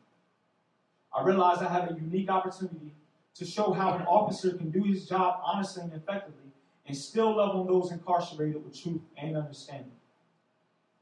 I 1.14 1.24
realize 1.24 1.58
I 1.58 1.68
have 1.68 1.92
a 1.92 1.96
unique 1.96 2.30
opportunity 2.30 2.94
to 3.36 3.46
show 3.46 3.74
how 3.74 3.94
an 3.96 4.04
officer 4.04 4.54
can 4.54 4.72
do 4.72 4.84
his 4.84 5.06
job 5.06 5.42
honestly 5.44 5.84
and 5.84 5.92
effectively 5.92 6.50
and 6.88 6.96
still 6.96 7.36
love 7.36 7.58
on 7.58 7.68
those 7.68 7.92
incarcerated 7.92 8.64
with 8.64 8.82
truth 8.82 9.02
and 9.18 9.36
understanding. 9.36 9.92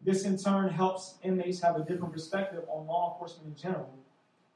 This 0.02 0.26
in 0.26 0.40
turn 0.40 0.70
helps 0.70 1.20
inmates 1.22 1.62
have 1.62 1.76
a 1.76 1.84
different 1.84 2.14
perspective 2.14 2.64
on 2.68 2.88
law 2.88 3.14
enforcement 3.14 3.56
in 3.56 3.62
general, 3.62 3.94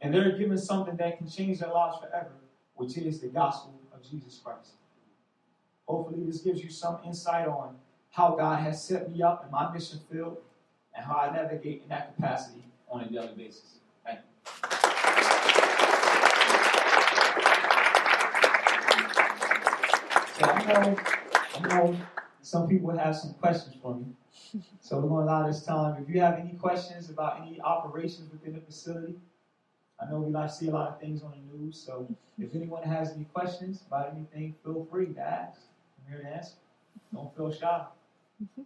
and 0.03 0.13
they're 0.13 0.37
given 0.37 0.57
something 0.57 0.97
that 0.97 1.17
can 1.17 1.29
change 1.29 1.59
their 1.59 1.71
lives 1.71 1.97
forever, 1.99 2.33
which 2.75 2.97
is 2.97 3.21
the 3.21 3.27
gospel 3.27 3.79
of 3.93 4.03
Jesus 4.03 4.39
Christ. 4.43 4.73
Hopefully, 5.85 6.23
this 6.25 6.41
gives 6.41 6.61
you 6.61 6.69
some 6.69 6.99
insight 7.05 7.47
on 7.47 7.75
how 8.11 8.35
God 8.35 8.59
has 8.59 8.83
set 8.83 9.09
me 9.09 9.23
up 9.23 9.45
in 9.45 9.51
my 9.51 9.73
mission 9.73 9.99
field 10.11 10.37
and 10.93 11.05
how 11.05 11.15
I 11.15 11.33
navigate 11.33 11.83
in 11.83 11.89
that 11.89 12.15
capacity 12.15 12.65
on 12.89 13.01
a 13.01 13.09
daily 13.09 13.33
basis. 13.35 13.79
Thank 14.05 14.19
you. 14.19 14.25
So 20.37 20.45
I 20.45 20.65
know, 20.67 20.97
I 21.55 21.67
know 21.69 21.97
some 22.41 22.67
people 22.67 22.95
have 22.97 23.15
some 23.15 23.33
questions 23.35 23.75
for 23.81 23.95
me. 23.95 24.05
So 24.81 24.99
we're 24.99 25.07
going 25.07 25.25
to 25.25 25.31
allow 25.31 25.47
this 25.47 25.63
time. 25.63 26.03
If 26.03 26.13
you 26.13 26.19
have 26.19 26.37
any 26.39 26.53
questions 26.53 27.09
about 27.09 27.41
any 27.41 27.61
operations 27.61 28.31
within 28.31 28.53
the 28.53 28.61
facility, 28.61 29.15
I 30.03 30.11
know 30.11 30.19
we 30.19 30.31
like 30.31 30.49
to 30.49 30.53
see 30.53 30.67
a 30.67 30.71
lot 30.71 30.89
of 30.89 30.99
things 30.99 31.23
on 31.23 31.31
the 31.31 31.57
news. 31.57 31.79
So 31.79 32.07
if 32.37 32.55
anyone 32.55 32.83
has 32.83 33.11
any 33.11 33.25
questions 33.25 33.83
about 33.87 34.11
anything, 34.13 34.55
feel 34.63 34.85
free 34.91 35.13
to 35.13 35.21
ask. 35.21 35.61
I'm 35.97 36.11
here 36.11 36.21
to 36.23 36.35
answer. 36.35 36.55
Don't 37.13 37.33
feel 37.35 37.51
shy. 37.51 37.85
Mm-hmm. 38.43 38.63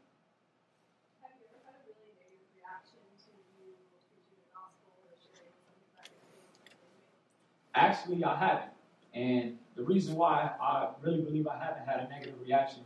Have 1.22 1.32
you 1.38 1.46
ever 1.52 1.62
had 1.66 1.76
a 1.76 1.84
really 1.86 2.10
negative 2.18 2.48
reaction 2.58 2.98
to 3.22 3.32
you 3.54 3.78
preaching 4.10 4.40
the 4.40 4.50
gospel 4.50 4.90
or 5.06 5.14
sharing 5.22 5.54
something 5.62 5.86
about 5.94 6.10
your 6.10 6.26
faith 6.26 6.50
with 6.50 6.74
an 6.74 6.82
inmate? 6.82 7.14
Actually, 7.76 8.24
I 8.24 8.36
haven't. 8.40 8.74
And 9.14 9.58
the 9.76 9.84
reason 9.84 10.16
why 10.16 10.52
I 10.60 10.90
really 11.02 11.22
believe 11.22 11.48
I 11.48 11.60
haven't 11.62 11.86
had 11.86 12.00
a 12.00 12.10
negative 12.10 12.36
reaction 12.42 12.82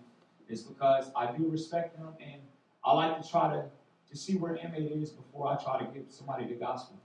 is 0.50 0.63
because 0.63 1.12
I 1.15 1.31
do 1.31 1.48
respect 1.48 1.96
them 1.96 2.10
and 2.20 2.41
I 2.84 2.93
like 2.93 3.22
to 3.22 3.29
try 3.29 3.53
to, 3.53 3.63
to 4.10 4.17
see 4.17 4.36
where 4.36 4.55
an 4.55 4.65
inmate 4.65 4.91
is 4.91 5.12
before 5.12 5.48
I 5.48 5.55
try 5.63 5.79
to 5.79 5.86
give 5.93 6.05
somebody 6.10 6.48
the 6.48 6.55
gospel. 6.55 7.00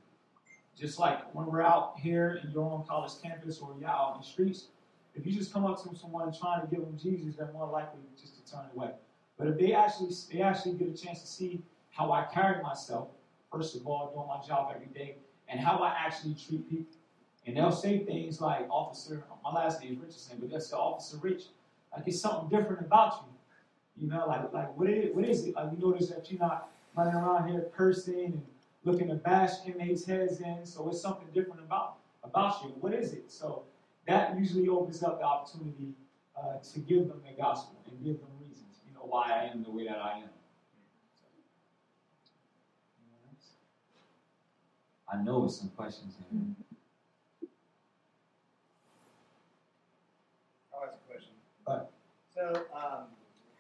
Just 0.79 0.99
like 0.99 1.35
when 1.35 1.47
we're 1.47 1.63
out 1.63 1.95
here 1.99 2.41
in 2.45 2.51
your 2.51 2.65
own 2.71 2.85
college 2.87 3.13
campus 3.23 3.61
or 3.61 3.75
you're 3.81 3.89
out 3.89 4.15
in 4.15 4.21
the 4.21 4.27
streets, 4.27 4.67
if 5.15 5.27
you 5.27 5.33
just 5.33 5.53
come 5.53 5.65
up 5.65 5.83
to 5.83 5.97
someone 5.97 6.33
trying 6.39 6.61
to 6.61 6.67
give 6.67 6.81
them 6.81 6.99
Jesus, 7.03 7.37
they're 7.37 7.51
more 7.53 7.71
likely 7.71 8.01
just 8.21 8.45
to 8.45 8.53
turn 8.53 8.67
away. 8.75 8.91
But 9.39 9.49
if 9.49 9.59
they 9.59 9.73
actually 9.73 10.11
they 10.33 10.43
actually 10.43 10.75
get 10.75 10.89
a 10.89 10.93
chance 10.93 11.23
to 11.23 11.27
see 11.27 11.63
how 11.91 12.13
I 12.13 12.27
carry 12.33 12.63
myself, 12.63 13.09
first 13.51 13.75
of 13.75 13.87
all, 13.87 14.13
doing 14.13 14.27
my 14.29 14.47
job 14.47 14.71
every 14.75 14.89
day, 14.89 15.17
and 15.49 15.59
how 15.59 15.79
I 15.79 15.95
actually 15.97 16.35
treat 16.35 16.69
people. 16.69 16.97
And 17.47 17.57
they'll 17.57 17.73
say 17.73 18.01
things 18.01 18.41
like, 18.41 18.67
Officer, 18.69 19.23
my 19.43 19.53
last 19.53 19.81
name 19.81 19.93
is 19.93 19.99
Richardson, 19.99 20.39
but 20.41 20.51
they'll 20.51 20.61
say, 20.61 20.77
Officer 20.77 21.17
Rich, 21.19 21.45
like 21.97 22.07
it's 22.07 22.21
something 22.21 22.49
different 22.49 22.83
about 22.83 23.25
you. 23.25 24.03
You 24.03 24.11
know, 24.11 24.27
like 24.27 24.53
like 24.53 24.77
what 24.77 24.91
is, 24.91 25.15
what 25.15 25.25
is 25.25 25.47
it? 25.47 25.55
Like 25.55 25.71
you 25.73 25.79
notice 25.79 26.11
that 26.11 26.31
you're 26.31 26.41
not 26.41 26.69
running 26.95 27.15
around 27.15 27.49
here 27.49 27.67
cursing 27.75 28.25
and 28.25 28.43
looking 28.87 29.09
to 29.09 29.17
bash 29.17 29.51
inmates' 29.67 30.07
heads 30.07 30.41
in, 30.41 30.65
so 30.65 30.89
it's 30.89 31.01
something 31.01 31.27
different 31.35 31.61
about 31.61 31.97
about 32.23 32.63
you. 32.63 32.71
What 32.81 32.95
is 32.95 33.13
it? 33.13 33.31
So 33.31 33.65
that 34.07 34.39
usually 34.39 34.69
opens 34.69 35.03
up 35.03 35.19
the 35.19 35.25
opportunity 35.25 35.93
uh, 36.37 36.59
to 36.73 36.79
give 36.81 37.09
them 37.09 37.21
the 37.27 37.41
gospel 37.41 37.77
and 37.91 38.03
give 38.05 38.21
them 38.21 38.29
reasons, 38.41 38.81
you 38.87 38.95
know, 38.95 39.01
why 39.01 39.33
I 39.33 39.51
am 39.53 39.65
the 39.65 39.71
way 39.71 39.87
that 39.87 39.99
I 39.99 40.19
am. 40.19 40.31
I 45.09 45.23
know 45.23 45.41
there's 45.41 45.59
some 45.59 45.69
questions 45.71 46.15
in 46.31 46.39
here. 46.39 47.49
I'll 50.75 50.85
ask 50.85 50.95
a 50.95 51.13
question. 51.13 51.33
Right. 51.67 51.87
So, 52.35 52.67
um, 52.75 53.07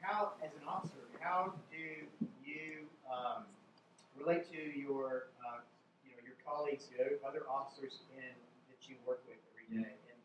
how, 0.00 0.32
as 0.44 0.50
an 0.60 0.66
officer, 0.68 0.98
how 1.20 1.44
do 1.44 1.52
you 1.56 1.65
relate 4.26 4.50
to 4.50 4.78
your, 4.78 5.28
uh, 5.46 5.60
you 6.04 6.10
know, 6.10 6.22
your 6.24 6.34
colleagues, 6.44 6.88
other 7.26 7.42
officers 7.48 8.00
in 8.16 8.22
that 8.68 8.88
you 8.88 8.96
work 9.06 9.22
with 9.28 9.36
every 9.54 9.82
day, 9.82 9.88
and 9.88 10.20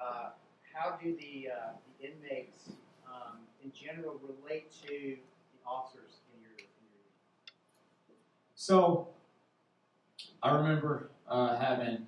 uh, 0.00 0.30
how 0.74 0.98
do 1.02 1.14
the, 1.16 1.48
uh, 1.48 1.70
the 2.00 2.08
inmates 2.08 2.70
um, 3.06 3.38
in 3.62 3.70
general 3.72 4.20
relate 4.22 4.72
to 4.72 4.88
the 4.88 5.60
officers 5.66 6.18
in 6.34 6.42
your, 6.42 6.50
in 6.50 6.82
your 6.90 8.16
So 8.56 9.08
I 10.42 10.52
remember 10.52 11.10
uh, 11.28 11.56
having 11.56 12.06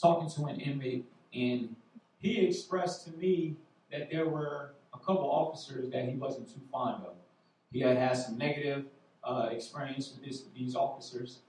talking 0.00 0.30
to 0.30 0.46
an 0.46 0.58
inmate, 0.58 1.04
and 1.34 1.76
he 2.18 2.46
expressed 2.46 3.04
to 3.04 3.12
me 3.12 3.56
that 3.92 4.10
there 4.10 4.26
were 4.26 4.72
a 4.94 4.98
couple 4.98 5.30
officers 5.30 5.90
that 5.90 6.08
he 6.08 6.14
wasn't 6.14 6.48
too 6.48 6.60
fond 6.72 7.04
of. 7.04 7.12
He 7.72 7.80
had 7.80 7.98
had 7.98 8.14
some 8.14 8.38
negative 8.38 8.86
uh, 9.24 9.48
experience 9.50 10.12
with 10.14 10.28
this, 10.28 10.44
these 10.54 10.74
officers, 10.74 11.40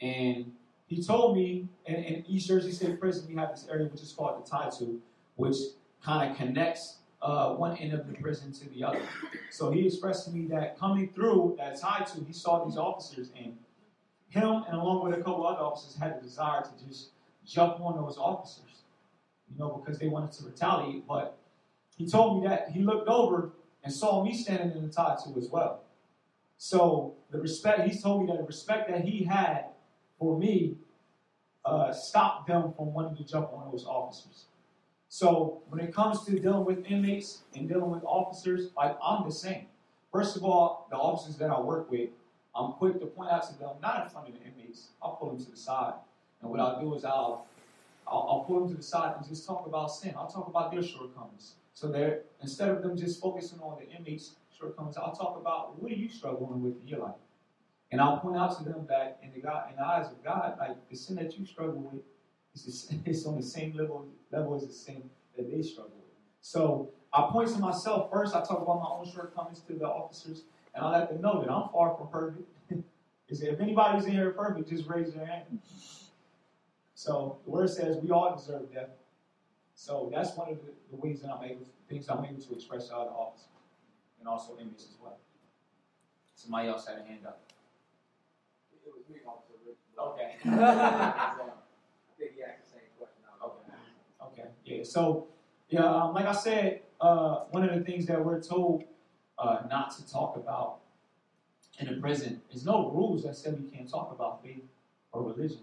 and 0.00 0.52
he 0.86 1.02
told 1.02 1.36
me 1.36 1.68
in, 1.86 1.94
in 1.94 2.24
East 2.26 2.48
Jersey 2.48 2.72
State 2.72 2.98
Prison 2.98 3.26
we 3.28 3.36
have 3.36 3.50
this 3.50 3.66
area 3.70 3.86
which 3.86 4.02
is 4.02 4.12
called 4.12 4.44
the 4.44 4.50
tie 4.50 4.70
to, 4.78 5.00
which 5.36 5.56
kind 6.04 6.30
of 6.30 6.36
connects 6.36 6.96
uh, 7.22 7.54
one 7.54 7.76
end 7.76 7.92
of 7.92 8.06
the 8.06 8.14
prison 8.14 8.52
to 8.52 8.68
the 8.70 8.82
other. 8.82 9.02
So 9.50 9.70
he 9.70 9.86
expressed 9.86 10.24
to 10.26 10.30
me 10.32 10.46
that 10.46 10.78
coming 10.78 11.10
through 11.14 11.56
that 11.58 11.80
tie 11.80 12.04
to, 12.14 12.24
he 12.24 12.32
saw 12.32 12.64
these 12.64 12.76
officers 12.76 13.30
and 13.38 13.56
him 14.28 14.64
and 14.66 14.76
along 14.76 15.04
with 15.04 15.18
a 15.18 15.22
couple 15.22 15.46
other 15.46 15.60
officers 15.60 15.96
had 15.96 16.18
the 16.18 16.22
desire 16.22 16.62
to 16.62 16.86
just 16.86 17.10
jump 17.46 17.80
on 17.80 17.96
those 17.96 18.16
officers, 18.16 18.82
you 19.50 19.58
know, 19.58 19.82
because 19.84 19.98
they 19.98 20.08
wanted 20.08 20.32
to 20.32 20.44
retaliate. 20.44 21.06
But 21.06 21.36
he 21.96 22.08
told 22.08 22.42
me 22.42 22.48
that 22.48 22.70
he 22.70 22.80
looked 22.80 23.08
over 23.08 23.50
and 23.84 23.92
saw 23.92 24.24
me 24.24 24.34
standing 24.34 24.76
in 24.76 24.86
the 24.86 24.92
tie 24.92 25.16
to 25.24 25.38
as 25.38 25.48
well. 25.48 25.82
So 26.62 27.14
the 27.30 27.40
respect 27.40 27.88
he 27.88 27.98
told 27.98 28.20
me 28.20 28.26
that 28.26 28.36
the 28.36 28.44
respect 28.44 28.90
that 28.90 29.00
he 29.00 29.24
had 29.24 29.64
for 30.18 30.38
me 30.38 30.76
uh, 31.64 31.90
stopped 31.90 32.48
them 32.48 32.74
from 32.76 32.92
wanting 32.92 33.16
to 33.16 33.24
jump 33.24 33.50
on 33.54 33.70
those 33.72 33.86
officers. 33.86 34.44
So 35.08 35.62
when 35.70 35.80
it 35.80 35.94
comes 35.94 36.22
to 36.26 36.38
dealing 36.38 36.66
with 36.66 36.84
inmates 36.84 37.38
and 37.54 37.66
dealing 37.66 37.88
with 37.88 38.04
officers, 38.04 38.72
like 38.76 38.94
I'm 39.02 39.24
the 39.24 39.32
same. 39.32 39.68
First 40.12 40.36
of 40.36 40.44
all, 40.44 40.86
the 40.90 40.96
officers 40.96 41.36
that 41.36 41.48
I 41.48 41.58
work 41.58 41.90
with, 41.90 42.10
I'm 42.54 42.72
quick 42.72 43.00
to 43.00 43.06
point 43.06 43.30
out 43.30 43.48
to 43.48 43.58
them, 43.58 43.70
not 43.80 44.04
in 44.04 44.10
front 44.10 44.28
of 44.28 44.34
the 44.34 44.40
inmates. 44.40 44.88
I'll 45.02 45.12
pull 45.12 45.30
them 45.30 45.42
to 45.42 45.50
the 45.50 45.56
side, 45.56 45.94
and 46.42 46.50
what 46.50 46.60
I'll 46.60 46.78
do 46.78 46.94
is 46.94 47.06
I'll 47.06 47.46
I'll, 48.06 48.26
I'll 48.28 48.44
pull 48.46 48.60
them 48.60 48.68
to 48.68 48.74
the 48.74 48.82
side 48.82 49.14
and 49.16 49.26
just 49.26 49.46
talk 49.46 49.66
about 49.66 49.90
sin. 49.90 50.12
I'll 50.14 50.30
talk 50.30 50.46
about 50.46 50.70
their 50.70 50.82
shortcomings. 50.82 51.54
So 51.72 51.88
they're 51.90 52.20
instead 52.42 52.68
of 52.68 52.82
them 52.82 52.98
just 52.98 53.18
focusing 53.18 53.60
on 53.60 53.78
the 53.78 53.90
inmates' 53.96 54.32
shortcomings, 54.60 54.96
I'll 54.96 55.14
talk 55.14 55.38
about 55.40 55.80
what 55.80 55.90
are 55.90 55.94
you 55.94 56.08
struggling 56.08 56.62
with 56.62 56.80
in 56.80 56.86
your 56.86 57.00
life, 57.00 57.14
and 57.90 58.00
I'll 58.00 58.18
point 58.18 58.36
out 58.36 58.56
to 58.58 58.64
them 58.64 58.86
that 58.88 59.18
in 59.22 59.32
the 59.32 59.40
God, 59.40 59.70
in 59.70 59.76
the 59.76 59.86
eyes 59.86 60.06
of 60.06 60.22
God, 60.22 60.56
like 60.60 60.76
the 60.88 60.96
sin 60.96 61.16
that 61.16 61.38
you 61.38 61.46
struggle 61.46 61.80
with 61.80 62.02
is 62.54 62.92
it's 63.04 63.26
on 63.26 63.36
the 63.36 63.42
same 63.42 63.76
level 63.76 64.06
level 64.30 64.54
as 64.54 64.66
the 64.66 64.72
sin 64.72 65.02
that 65.36 65.50
they 65.50 65.62
struggle 65.62 65.96
with. 65.96 66.16
So 66.40 66.90
I 67.12 67.28
point 67.30 67.48
to 67.50 67.58
myself 67.58 68.10
first. 68.10 68.34
I 68.34 68.40
talk 68.40 68.62
about 68.62 68.80
my 68.80 68.88
own 68.88 69.10
shortcomings 69.10 69.60
to 69.62 69.72
the 69.74 69.86
officers, 69.86 70.44
and 70.74 70.84
I 70.84 70.90
let 70.90 71.10
them 71.10 71.20
know 71.20 71.40
that 71.40 71.50
I'm 71.50 71.68
far 71.70 71.96
from 71.96 72.08
perfect. 72.08 72.48
Is 73.28 73.42
if 73.42 73.60
anybody's 73.60 74.06
in 74.06 74.12
here 74.12 74.32
perfect, 74.32 74.68
just 74.68 74.88
raise 74.88 75.12
their 75.12 75.24
hand. 75.24 75.60
So 76.94 77.38
the 77.44 77.50
word 77.50 77.70
says 77.70 77.96
we 78.02 78.10
all 78.10 78.34
deserve 78.36 78.72
death. 78.74 78.88
So 79.74 80.10
that's 80.12 80.36
one 80.36 80.50
of 80.50 80.56
the, 80.56 80.72
the 80.90 80.96
ways 80.96 81.22
that 81.22 81.30
I'm 81.32 81.44
able, 81.44 81.64
things 81.88 82.08
I'm 82.08 82.24
able 82.24 82.42
to 82.42 82.54
express 82.54 82.88
to 82.88 82.96
other 82.96 83.10
officers, 83.10 83.46
and 84.20 84.28
also 84.28 84.56
inmates 84.60 84.84
as 84.84 84.96
well. 85.02 85.18
Somebody 86.34 86.68
else 86.68 86.86
had 86.86 86.98
a 86.98 87.02
hand 87.02 87.26
up. 87.26 87.42
It 88.72 88.92
was 88.94 89.08
me, 89.08 89.20
Officer. 89.26 89.54
Okay. 89.98 90.36
I 90.44 91.34
think 92.18 92.32
he 92.36 92.42
asked 92.42 92.64
the 92.64 92.70
same 92.70 92.80
question. 92.96 93.22
Okay. 93.44 94.42
Okay. 94.42 94.48
Yeah. 94.64 94.84
So, 94.84 95.28
yeah, 95.68 95.84
um, 95.84 96.14
like 96.14 96.26
I 96.26 96.32
said, 96.32 96.82
uh, 97.00 97.44
one 97.50 97.68
of 97.68 97.74
the 97.74 97.84
things 97.84 98.06
that 98.06 98.24
we're 98.24 98.42
told 98.42 98.84
uh, 99.38 99.58
not 99.68 99.96
to 99.96 100.10
talk 100.10 100.36
about 100.36 100.80
in 101.78 101.86
the 101.86 102.00
prison 102.00 102.42
is 102.50 102.64
no 102.64 102.90
rules 102.90 103.22
that 103.24 103.36
say 103.36 103.50
we 103.50 103.68
can't 103.70 103.88
talk 103.88 104.12
about 104.12 104.42
faith 104.42 104.64
or 105.12 105.22
religion. 105.22 105.60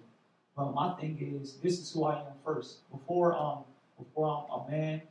But 0.56 0.74
my 0.74 0.94
thing 0.94 1.18
is, 1.20 1.58
this 1.58 1.80
is 1.80 1.92
who 1.92 2.06
I 2.06 2.20
am 2.22 2.34
first. 2.44 2.90
Before 2.90 3.36
um, 3.36 3.64
before 3.98 4.28
I'm 4.28 4.62
a 4.62 4.72
man, 4.72 5.02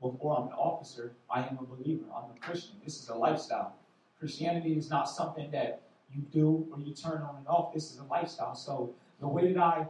before 0.00 0.38
I'm 0.38 0.48
an 0.48 0.54
officer, 0.54 1.12
I 1.30 1.40
am 1.40 1.58
a 1.60 1.64
believer. 1.64 2.04
I'm 2.14 2.36
a 2.36 2.38
Christian. 2.40 2.76
This 2.84 3.02
is 3.02 3.08
a 3.08 3.14
lifestyle. 3.14 3.74
Christianity 4.18 4.76
is 4.76 4.90
not 4.90 5.04
something 5.08 5.50
that 5.50 5.82
you 6.14 6.22
do 6.32 6.66
or 6.72 6.80
you 6.80 6.94
turn 6.94 7.22
on 7.22 7.36
and 7.36 7.46
off. 7.48 7.74
This 7.74 7.92
is 7.92 7.98
a 7.98 8.04
lifestyle. 8.04 8.54
So 8.54 8.94
the 9.20 9.28
way 9.28 9.52
that 9.52 9.62
I 9.62 9.86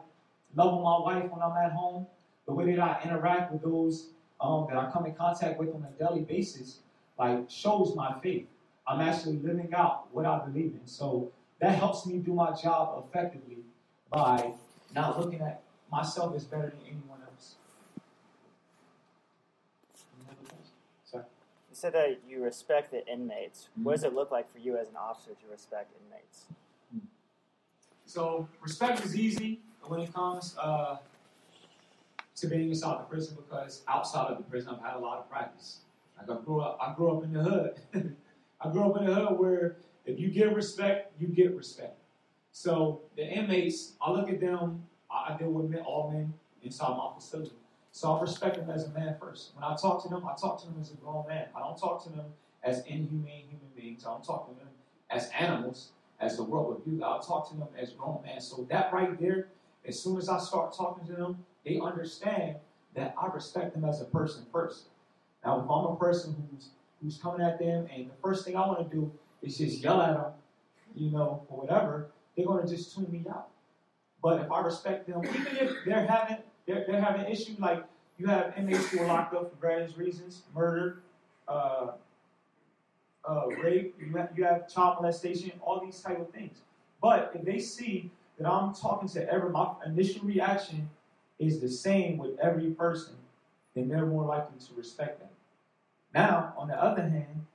love 0.54 0.82
my 0.82 0.98
wife 0.98 1.30
when 1.30 1.42
I'm 1.42 1.56
at 1.56 1.72
home, 1.72 2.06
the 2.46 2.54
way 2.54 2.74
that 2.74 2.80
I 2.80 3.00
interact 3.04 3.52
with 3.52 3.62
those 3.62 4.10
um, 4.40 4.66
that 4.68 4.78
I 4.78 4.90
come 4.90 5.06
in 5.06 5.14
contact 5.14 5.58
with 5.58 5.70
on 5.74 5.84
a 5.84 6.02
daily 6.02 6.22
basis, 6.22 6.80
like 7.18 7.48
shows 7.48 7.94
my 7.94 8.14
faith. 8.22 8.46
I'm 8.86 9.00
actually 9.00 9.38
living 9.38 9.74
out 9.74 10.12
what 10.14 10.26
I 10.26 10.38
believe 10.38 10.72
in. 10.80 10.86
So 10.86 11.32
that 11.60 11.76
helps 11.78 12.06
me 12.06 12.18
do 12.18 12.34
my 12.34 12.52
job 12.52 13.04
effectively 13.08 13.58
by 14.10 14.52
not 14.94 15.18
looking 15.18 15.40
at 15.40 15.62
myself 15.90 16.36
as 16.36 16.44
better 16.44 16.70
than 16.70 16.80
anyone 16.86 17.20
else. 17.26 17.56
Any 20.14 20.28
other 20.28 20.36
questions? 20.44 20.70
Sorry. 21.04 21.24
You 21.65 21.65
said 21.76 21.92
that 21.92 22.20
you 22.28 22.42
respect 22.42 22.90
the 22.90 23.06
inmates. 23.06 23.68
What 23.76 23.92
does 23.92 24.04
it 24.04 24.14
look 24.14 24.30
like 24.30 24.50
for 24.50 24.58
you 24.58 24.78
as 24.78 24.88
an 24.88 24.96
officer 24.96 25.30
to 25.30 25.50
respect 25.50 25.92
inmates? 26.04 26.46
So 28.06 28.48
respect 28.62 29.04
is 29.04 29.16
easy 29.16 29.60
when 29.82 30.00
it 30.00 30.12
comes 30.12 30.56
uh, 30.58 30.96
to 32.36 32.46
being 32.46 32.70
inside 32.70 33.00
the 33.00 33.04
prison 33.04 33.36
because 33.36 33.82
outside 33.88 34.28
of 34.28 34.38
the 34.38 34.44
prison 34.44 34.74
I've 34.74 34.82
had 34.82 34.96
a 34.96 34.98
lot 34.98 35.18
of 35.18 35.30
practice. 35.30 35.80
Like 36.18 36.30
I 36.30 36.42
grew 36.42 36.60
up, 36.60 36.78
I 36.80 36.94
grew 36.94 37.16
up 37.16 37.24
in 37.24 37.32
the 37.32 37.42
hood. 37.42 37.80
I 38.60 38.70
grew 38.70 38.90
up 38.90 39.00
in 39.00 39.08
a 39.08 39.14
hood 39.14 39.38
where 39.38 39.76
if 40.06 40.18
you 40.18 40.28
give 40.28 40.54
respect, 40.54 41.12
you 41.20 41.26
get 41.28 41.54
respect. 41.54 41.98
So 42.52 43.02
the 43.16 43.26
inmates, 43.26 43.92
I 44.00 44.10
look 44.12 44.30
at 44.30 44.40
them. 44.40 44.82
I 45.10 45.34
I 45.34 45.36
deal 45.36 45.50
with 45.50 45.70
men, 45.70 45.80
all 45.80 46.10
men 46.10 46.32
inside 46.62 46.96
my 46.96 47.10
facility. 47.14 47.52
So 47.96 48.12
I 48.12 48.20
respect 48.20 48.56
them 48.56 48.68
as 48.68 48.84
a 48.84 48.90
man 48.90 49.16
first. 49.18 49.52
When 49.54 49.64
I 49.64 49.74
talk 49.74 50.02
to 50.02 50.10
them, 50.10 50.22
I 50.26 50.34
talk 50.38 50.60
to 50.60 50.66
them 50.66 50.76
as 50.78 50.92
a 50.92 50.96
grown 50.96 51.26
man. 51.26 51.46
I 51.56 51.60
don't 51.60 51.78
talk 51.78 52.04
to 52.04 52.10
them 52.10 52.26
as 52.62 52.84
inhumane 52.84 53.46
human 53.48 53.70
beings. 53.74 54.04
I 54.04 54.10
don't 54.10 54.22
talk 54.22 54.50
to 54.50 54.54
them 54.54 54.68
as 55.08 55.30
animals, 55.30 55.92
as 56.20 56.36
the 56.36 56.42
world 56.42 56.68
would 56.68 56.84
do. 56.84 57.02
I'll 57.02 57.22
talk 57.22 57.48
to 57.48 57.56
them 57.56 57.68
as 57.74 57.92
grown 57.92 58.20
men. 58.22 58.38
So 58.42 58.66
that 58.68 58.92
right 58.92 59.18
there, 59.18 59.48
as 59.86 59.98
soon 59.98 60.18
as 60.18 60.28
I 60.28 60.38
start 60.40 60.76
talking 60.76 61.06
to 61.06 61.14
them, 61.14 61.38
they 61.64 61.80
understand 61.80 62.56
that 62.94 63.14
I 63.18 63.28
respect 63.28 63.72
them 63.72 63.86
as 63.86 64.02
a 64.02 64.04
person 64.04 64.44
first. 64.52 64.88
Now, 65.42 65.60
if 65.60 65.70
I'm 65.70 65.86
a 65.86 65.96
person 65.96 66.36
who's 66.50 66.68
who's 67.02 67.16
coming 67.16 67.40
at 67.40 67.58
them, 67.58 67.86
and 67.90 68.10
the 68.10 68.14
first 68.22 68.44
thing 68.44 68.56
I 68.56 68.66
want 68.66 68.90
to 68.90 68.94
do 68.94 69.10
is 69.40 69.56
just 69.56 69.78
yell 69.78 70.02
at 70.02 70.12
them, 70.12 70.32
you 70.94 71.12
know, 71.12 71.46
or 71.48 71.62
whatever, 71.62 72.10
they're 72.36 72.44
going 72.44 72.62
to 72.62 72.70
just 72.70 72.94
tune 72.94 73.10
me 73.10 73.24
out. 73.30 73.48
But 74.22 74.42
if 74.42 74.52
I 74.52 74.60
respect 74.60 75.06
them, 75.06 75.22
even 75.24 75.56
if 75.56 75.70
they're 75.86 76.06
having 76.06 76.38
they're, 76.66 76.84
they're 76.86 77.00
having 77.00 77.22
an 77.22 77.32
issue, 77.32 77.54
like 77.58 77.84
you 78.18 78.26
have 78.26 78.54
inmates 78.56 78.88
who 78.88 79.00
are 79.00 79.06
locked 79.06 79.34
up 79.34 79.50
for 79.50 79.56
various 79.60 79.96
reasons, 79.96 80.42
murder, 80.54 81.02
uh, 81.48 81.92
uh, 83.28 83.46
rape, 83.62 83.94
you 84.00 84.16
have, 84.16 84.30
you 84.36 84.44
have 84.44 84.72
child 84.72 84.96
molestation, 85.00 85.52
all 85.60 85.84
these 85.84 86.00
type 86.00 86.20
of 86.20 86.30
things. 86.30 86.58
But 87.00 87.32
if 87.34 87.44
they 87.44 87.58
see 87.58 88.10
that 88.38 88.48
I'm 88.48 88.74
talking 88.74 89.08
to 89.10 89.32
every, 89.32 89.50
my 89.50 89.72
initial 89.84 90.22
reaction 90.22 90.88
is 91.38 91.60
the 91.60 91.68
same 91.68 92.18
with 92.18 92.38
every 92.38 92.70
person, 92.70 93.14
then 93.74 93.88
they're 93.88 94.06
more 94.06 94.24
likely 94.24 94.58
to 94.58 94.74
respect 94.74 95.20
them. 95.20 95.28
Now, 96.14 96.54
on 96.56 96.68
the 96.68 96.82
other 96.82 97.02
hand, 97.02 97.46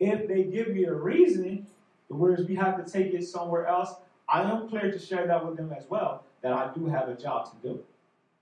if 0.00 0.26
they 0.26 0.44
give 0.44 0.68
me 0.68 0.84
a 0.84 0.92
reason, 0.92 1.66
the 2.08 2.16
words 2.16 2.42
we 2.48 2.56
have 2.56 2.84
to 2.84 2.90
take 2.90 3.14
it 3.14 3.24
somewhere 3.24 3.66
else, 3.66 3.94
I 4.28 4.42
am 4.42 4.68
clear 4.68 4.90
to 4.90 4.98
share 4.98 5.26
that 5.26 5.46
with 5.46 5.56
them 5.56 5.72
as 5.76 5.84
well, 5.88 6.24
that 6.42 6.52
I 6.52 6.72
do 6.74 6.86
have 6.86 7.08
a 7.08 7.14
job 7.14 7.50
to 7.50 7.68
do. 7.68 7.84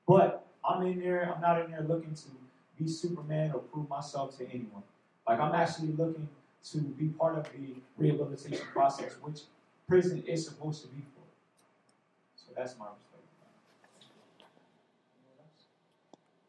But 0.07 0.47
I'm 0.65 0.87
in 0.87 1.01
there, 1.01 1.33
I'm 1.35 1.41
not 1.41 1.61
in 1.61 1.71
there 1.71 1.83
looking 1.83 2.15
to 2.15 2.29
be 2.79 2.89
Superman 2.89 3.53
or 3.53 3.61
prove 3.61 3.89
myself 3.89 4.37
to 4.39 4.49
anyone. 4.49 4.83
Like 5.27 5.41
I'm 5.41 5.55
actually 5.55 5.93
looking 5.93 6.29
to 6.71 6.79
be 6.79 7.09
part 7.09 7.37
of 7.39 7.45
the 7.53 7.75
rehabilitation 7.97 8.67
process, 8.73 9.13
which 9.23 9.41
prison 9.89 10.23
is 10.27 10.45
supposed 10.47 10.83
to 10.83 10.89
be 10.89 11.03
for. 11.15 11.23
So 12.37 12.47
that's 12.57 12.79
my 12.79 12.87
perspective. 12.87 13.13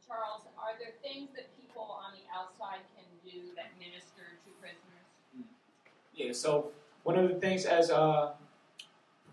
Charles, 0.08 0.42
are 0.58 0.78
there 0.80 0.94
things 1.02 1.30
that 1.36 1.48
people 1.60 1.84
on 1.84 2.14
the 2.14 2.26
outside 2.36 2.82
can 2.96 3.06
do 3.24 3.50
that 3.56 3.72
minister 3.80 4.38
to 4.44 4.50
prisoners? 4.62 5.50
Yeah, 6.16 6.32
so 6.34 6.72
one 7.04 7.18
of 7.18 7.28
the 7.30 7.36
things, 7.36 7.66
as 7.66 7.90
uh, 7.90 8.34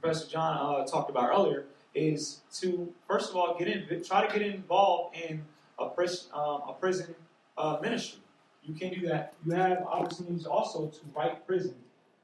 Professor 0.00 0.28
John 0.28 0.56
uh, 0.56 0.86
talked 0.86 1.10
about 1.10 1.30
earlier, 1.30 1.66
is 1.94 2.40
to 2.60 2.92
first 3.08 3.30
of 3.30 3.36
all 3.36 3.56
get 3.58 3.68
in, 3.68 4.02
try 4.04 4.26
to 4.26 4.32
get 4.32 4.42
involved 4.42 5.16
in 5.16 5.42
a, 5.78 5.88
pris- 5.88 6.28
um, 6.32 6.62
a 6.68 6.74
prison 6.78 7.14
uh, 7.58 7.78
ministry. 7.82 8.20
You 8.62 8.74
can 8.74 8.92
do 8.92 9.06
that. 9.08 9.34
You 9.44 9.52
have 9.52 9.78
opportunities 9.78 10.46
also 10.46 10.88
to 10.88 11.00
write 11.14 11.46
prison, 11.46 11.74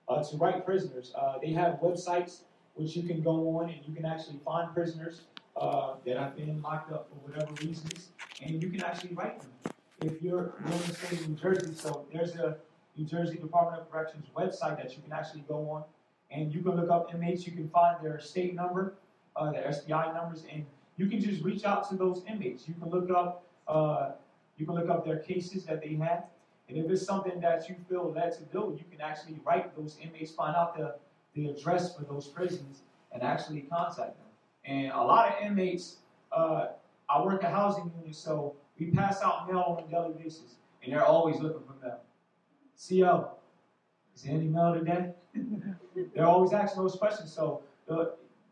uh, 0.08 0.23
to 0.23 0.37
write 0.37 0.64
prisoners. 0.64 1.12
Uh, 1.16 1.38
they 1.42 1.52
have 1.52 1.75
websites 1.80 2.40
which 2.76 2.94
you 2.94 3.02
can 3.02 3.23
go 3.23 3.56
on 3.56 3.70
and 3.70 3.80
you 3.87 3.94
can 3.94 4.04
actually 4.04 4.38
find 4.44 4.73
prisoners 4.75 5.23
uh, 5.56 5.94
that 6.04 6.18
have 6.18 6.37
been 6.37 6.61
locked 6.62 6.92
up 6.92 7.08
for 7.08 7.30
whatever 7.30 7.52
reasons, 7.54 8.11
and 8.42 8.62
you 8.62 8.68
can 8.68 8.82
actually 8.82 9.14
write 9.14 9.40
them. 9.40 9.50
If 10.02 10.23
you're 10.23 10.52
you're 10.62 10.73
in 10.73 10.78
the 10.87 10.94
state 10.94 11.20
of 11.20 11.28
New 11.30 11.37
Jersey, 11.37 11.75
so 11.75 12.06
there's 12.12 12.35
a 12.37 12.58
New 12.96 13.06
Jersey 13.06 13.37
Department 13.37 13.82
of 13.82 13.90
Corrections 13.90 14.26
website 14.37 14.76
that 14.76 14.94
you 14.94 15.02
can 15.02 15.12
actually 15.12 15.44
go 15.49 15.70
on, 15.70 15.85
and 16.30 16.52
you 16.52 16.61
can 16.61 16.76
look 16.76 16.90
up 16.90 17.12
inmates. 17.14 17.46
You 17.46 17.52
can 17.52 17.70
find 17.70 17.96
their 18.02 18.20
state 18.20 18.54
number, 18.54 18.94
uh, 19.37 19.50
their 19.52 19.64
SBI 19.64 20.14
numbers, 20.14 20.45
and 20.52 20.64
you 20.97 21.06
can 21.06 21.21
just 21.21 21.43
reach 21.43 21.65
out 21.65 21.89
to 21.91 21.97
those 21.97 22.23
inmates. 22.28 22.67
You 22.67 22.75
can 22.75 22.91
look 22.91 23.10
up, 23.10 23.45
uh, 23.69 24.13
you 24.56 24.67
can 24.67 24.75
look 24.75 24.89
up 24.89 25.04
their 25.04 25.19
cases 25.19 25.65
that 25.65 25.82
they 25.82 25.95
had, 25.95 26.25
and 26.69 26.78
if 26.78 26.91
it's 26.91 27.04
something 27.04 27.41
that 27.41 27.69
you 27.69 27.76
feel 27.89 28.13
led 28.13 28.32
to 28.32 28.43
do, 28.45 28.76
you 28.78 28.84
can 28.91 29.00
actually 29.00 29.39
write 29.45 29.76
those 29.76 29.99
inmates, 30.02 30.32
find 30.32 30.56
out 30.56 30.76
the 30.76 30.95
the 31.34 31.50
address 31.50 31.95
for 31.95 32.04
those 32.04 32.26
prisons, 32.26 32.80
and 33.13 33.23
actually 33.23 33.60
contact 33.63 34.17
them. 34.17 34.26
And 34.65 34.91
a 34.91 35.02
lot 35.02 35.28
of 35.28 35.47
inmates, 35.47 35.99
uh, 36.32 36.69
I 37.08 37.23
work 37.23 37.45
at 37.45 37.52
housing 37.52 37.93
units, 38.00 38.19
so 38.19 38.54
we 38.78 38.87
pass 38.87 39.23
out 39.23 39.47
mail 39.47 39.76
on 39.78 39.84
a 39.84 39.91
daily 39.91 40.15
basis, 40.23 40.56
and 40.82 40.93
they're 40.93 41.04
always 41.04 41.39
looking 41.39 41.63
for 41.67 41.75
mail. 41.87 42.00
CO, 42.76 43.30
is 44.15 44.23
there 44.23 44.34
any 44.34 44.49
mail 44.49 44.75
today? 44.75 45.13
they're 46.15 46.26
always 46.26 46.52
asking 46.52 46.82
those 46.82 46.97
questions. 46.97 47.32
So 47.32 47.63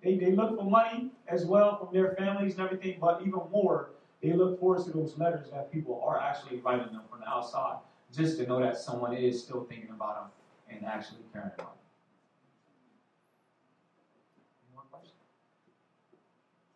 they, 0.04 0.16
they 0.16 0.32
look 0.32 0.56
for 0.56 0.64
money 0.64 1.10
as 1.28 1.46
well 1.46 1.78
from 1.78 1.88
their 1.92 2.14
families 2.14 2.54
and 2.56 2.64
everything, 2.64 2.98
but 3.00 3.20
even 3.22 3.40
more, 3.50 3.90
they 4.22 4.32
look 4.32 4.60
forward 4.60 4.84
to 4.84 4.92
those 4.92 5.16
letters 5.18 5.50
that 5.50 5.72
people 5.72 6.02
are 6.06 6.20
actually 6.20 6.58
writing 6.58 6.92
them 6.92 7.02
from 7.10 7.20
the 7.20 7.28
outside, 7.28 7.78
just 8.14 8.38
to 8.38 8.46
know 8.46 8.60
that 8.60 8.76
someone 8.76 9.14
is 9.14 9.42
still 9.42 9.64
thinking 9.64 9.90
about 9.90 10.30
them 10.68 10.76
and 10.76 10.86
actually 10.86 11.20
caring 11.32 11.50
about 11.58 11.74
them. 11.74 11.78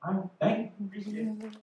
All 0.04 0.14
right, 0.14 0.28
thank 0.40 0.72
you. 1.06 1.50